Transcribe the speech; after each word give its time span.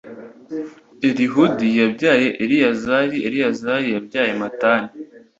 Elihudi 1.07 1.67
yabyaye 1.79 2.27
Eleyazari 2.43 3.17
Eleyazari 3.27 3.87
yabyaye 3.95 4.31
Matani, 4.41 4.89